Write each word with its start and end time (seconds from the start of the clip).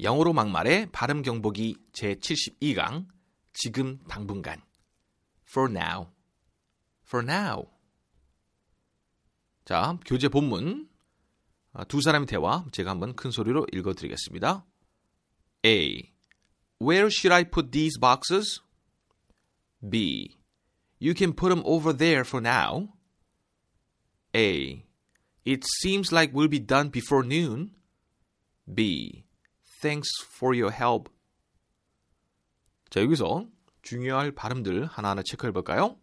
영어로 0.00 0.32
막말의 0.32 0.90
발음 0.90 1.22
경보기 1.22 1.76
제72강 1.92 3.06
지금 3.52 3.98
당분간 4.08 4.60
for 5.48 5.70
now 5.70 6.10
for 7.06 7.24
now 7.24 7.64
자 9.64 9.98
교재 10.04 10.28
본문 10.28 10.88
아, 11.72 11.84
두 11.84 12.00
사람의 12.00 12.26
대화 12.26 12.64
제가 12.72 12.90
한번 12.90 13.14
큰 13.14 13.30
소리로 13.30 13.66
읽어 13.72 13.94
드리겠습니다 13.94 14.64
A 15.64 16.12
Where 16.80 17.06
should 17.06 17.32
I 17.32 17.44
put 17.44 17.70
these 17.70 17.98
boxes? 17.98 18.60
B 19.80 20.36
You 21.00 21.14
can 21.16 21.34
put 21.34 21.50
them 21.50 21.62
over 21.64 21.96
there 21.96 22.22
for 22.22 22.44
now 22.44 22.88
A 24.34 24.84
It 25.44 25.64
seems 25.80 26.12
like 26.12 26.34
we'll 26.34 26.50
be 26.50 26.64
done 26.64 26.90
before 26.90 27.24
noon 27.24 27.70
B 28.66 29.24
Thanks 29.84 30.08
for 30.24 30.58
your 30.58 30.74
help. 30.74 31.12
자, 32.88 33.02
여기서 33.02 33.46
중요할 33.82 34.32
발음들 34.32 34.86
하나하나 34.86 35.22
체크해 35.22 35.52
볼까요? 35.52 35.98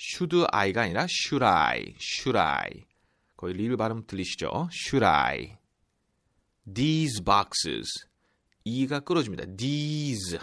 should 0.00 0.34
I가 0.50 0.80
아니라 0.80 1.06
should 1.06 1.44
I, 1.44 1.94
should 2.00 2.38
I. 2.38 2.86
거의 3.36 3.52
리을 3.52 3.76
발음 3.76 4.06
들리시죠? 4.06 4.70
should 4.72 5.04
I. 5.04 5.58
These 6.72 7.22
boxes. 7.22 8.06
이가 8.64 9.00
끌어줍니다. 9.00 9.44
These 9.58 10.38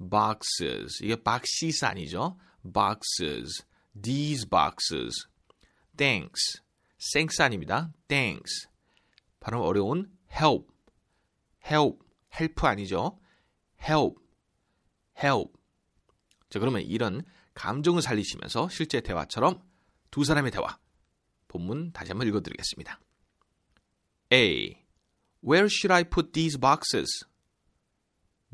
boxes. 0.00 0.98
이게 1.00 1.14
boxes 1.14 1.84
아니죠? 1.84 2.36
boxes. 2.64 3.64
These 4.02 4.48
boxes. 4.48 5.28
Thanks. 5.96 6.60
thanks 7.12 7.40
아닙니다. 7.40 7.92
Thanks. 8.08 8.66
발음 9.38 9.60
어려운 9.60 10.10
help. 10.32 10.73
Help, 11.64 11.98
help 12.32 12.66
아니죠? 12.66 13.18
help, 13.80 14.20
help. 15.18 15.52
자, 16.48 16.58
그러면 16.58 16.82
이런 16.82 17.22
감정을 17.54 18.02
살리시면서 18.02 18.68
실제 18.68 19.00
대화처럼 19.00 19.62
두 20.10 20.24
사람의 20.24 20.50
대화. 20.50 20.78
본문 21.48 21.92
다시 21.92 22.10
한번 22.10 22.28
읽어드리겠습니다. 22.28 23.00
A. 24.32 24.82
Where 25.42 25.66
should 25.66 25.92
I 25.92 26.04
put 26.04 26.32
these 26.32 26.58
boxes? 26.58 27.26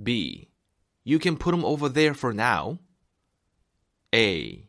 B. 0.02 0.48
You 1.04 1.18
can 1.18 1.36
put 1.36 1.52
them 1.52 1.64
over 1.64 1.92
there 1.92 2.14
for 2.14 2.34
now. 2.34 2.78
A. 4.14 4.68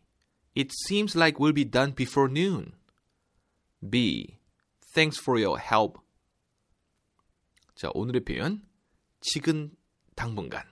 It 0.56 0.72
seems 0.86 1.16
like 1.16 1.40
we'll 1.40 1.54
be 1.54 1.66
done 1.66 1.94
before 1.96 2.30
noon. 2.30 2.74
B. 3.82 4.40
Thanks 4.94 5.18
for 5.18 5.40
your 5.40 5.58
help. 5.58 6.00
자, 7.76 7.90
오늘의 7.94 8.24
표현. 8.26 8.62
지금 9.22 9.72
당분간. 10.16 10.64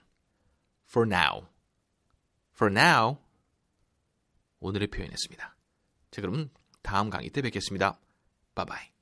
For 0.88 1.06
now. 1.06 1.46
For 2.54 2.72
now. 2.72 3.18
오늘의 4.60 4.88
표현이었습니다. 4.88 5.56
자, 6.10 6.20
그럼 6.20 6.50
다음 6.82 7.10
강의 7.10 7.30
때 7.30 7.42
뵙겠습니다. 7.42 7.98
바이바이. 8.54 8.99